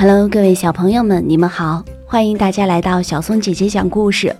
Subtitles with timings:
[0.00, 1.82] Hello，各位小朋友们，你们好！
[2.06, 4.32] 欢迎大家来到小松姐姐讲故事。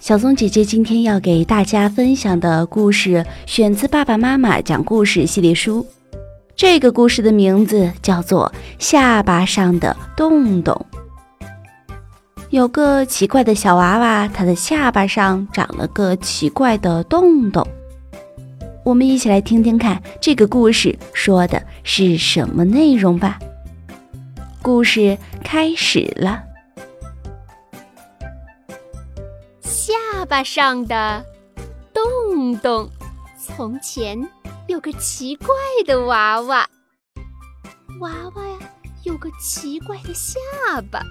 [0.00, 5.86] 小松姐姐今天要给大家分享的故事选自《爸爸妈妈讲故事》系列书。
[6.56, 10.74] 这个故事的名字叫做《下巴上的洞洞》。
[12.48, 17.62] 有个奇怪的小娃娃，他的下巴上长了个奇怪的洞洞。
[18.82, 23.38] 我们一起来听听看，这个故事说的是什么内容吧。
[24.64, 26.42] 故事开始了。
[29.60, 29.92] 下
[30.26, 31.22] 巴上的
[31.92, 32.90] 洞洞。
[33.38, 34.18] 从前
[34.66, 35.48] 有个奇怪
[35.84, 36.66] 的娃娃，
[38.00, 38.58] 娃娃呀
[39.02, 40.40] 有个奇怪的下
[40.90, 41.02] 巴，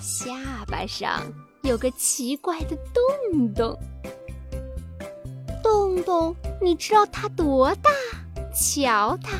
[0.00, 1.20] 下巴上
[1.62, 3.78] 有个奇怪的洞洞。
[5.62, 7.90] 洞洞，你知道它多大？
[8.54, 9.38] 瞧它。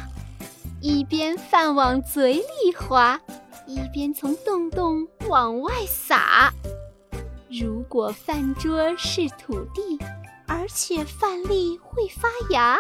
[0.83, 3.21] 一边饭往嘴里滑，
[3.67, 6.51] 一边从洞洞往外撒。
[7.51, 9.99] 如果饭桌是土地，
[10.47, 12.79] 而且饭粒会发芽，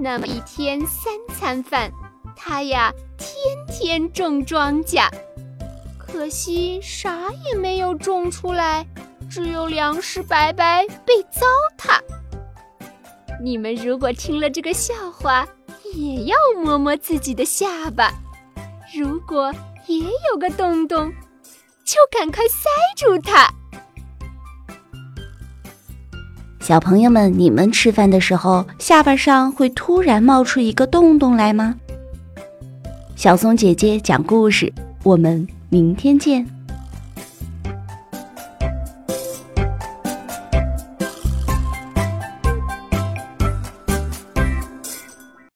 [0.00, 1.92] 那么一天三餐饭，
[2.34, 5.06] 它呀天天种庄稼。
[5.98, 8.86] 可惜啥也没有种出来，
[9.30, 12.00] 只有粮食白白被糟蹋。
[13.42, 15.46] 你们如果听了这个笑话，
[15.94, 18.12] 也要摸摸自己的下巴，
[18.94, 19.52] 如果
[19.86, 21.12] 也有个洞洞，
[21.84, 23.48] 就赶快塞住它。
[26.60, 31.74] 小朋友们，你们吃饭的时候下巴上会突然冒出一个洞洞来吗？
[33.16, 34.72] 小松姐姐讲故事，
[35.02, 36.57] 我们明天见。